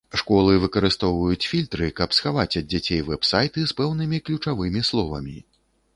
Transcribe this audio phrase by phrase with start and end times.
[0.19, 5.37] Школы выкарыстоўваюць фільтры, каб схаваць ад дзяцей вэб-сайты з пэўнымі ключавымі словамі.